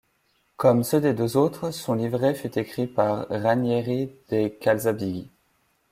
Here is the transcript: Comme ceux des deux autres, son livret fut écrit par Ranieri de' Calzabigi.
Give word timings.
Comme 0.57 0.83
ceux 0.83 0.99
des 0.99 1.13
deux 1.13 1.37
autres, 1.37 1.69
son 1.69 1.93
livret 1.93 2.33
fut 2.33 2.57
écrit 2.57 2.87
par 2.87 3.27
Ranieri 3.29 4.11
de' 4.31 4.47
Calzabigi. 4.47 5.29